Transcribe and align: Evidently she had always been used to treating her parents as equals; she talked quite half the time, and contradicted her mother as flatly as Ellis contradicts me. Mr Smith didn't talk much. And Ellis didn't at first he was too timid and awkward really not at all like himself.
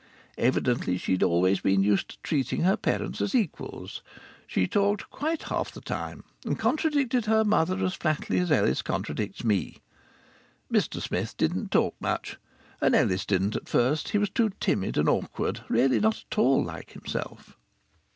Evidently 0.39 0.97
she 0.97 1.11
had 1.11 1.21
always 1.21 1.59
been 1.59 1.83
used 1.83 2.09
to 2.09 2.17
treating 2.23 2.61
her 2.63 2.75
parents 2.75 3.21
as 3.21 3.35
equals; 3.35 4.01
she 4.47 4.65
talked 4.65 5.11
quite 5.11 5.43
half 5.43 5.71
the 5.71 5.79
time, 5.79 6.23
and 6.43 6.57
contradicted 6.57 7.25
her 7.27 7.43
mother 7.45 7.85
as 7.85 7.93
flatly 7.93 8.39
as 8.39 8.51
Ellis 8.51 8.81
contradicts 8.81 9.43
me. 9.43 9.77
Mr 10.73 10.99
Smith 11.03 11.37
didn't 11.37 11.69
talk 11.69 11.93
much. 11.99 12.37
And 12.81 12.95
Ellis 12.95 13.27
didn't 13.27 13.55
at 13.55 13.69
first 13.69 14.09
he 14.09 14.17
was 14.17 14.31
too 14.31 14.49
timid 14.59 14.97
and 14.97 15.07
awkward 15.07 15.59
really 15.69 15.99
not 15.99 16.23
at 16.31 16.39
all 16.39 16.63
like 16.63 16.93
himself. 16.93 17.55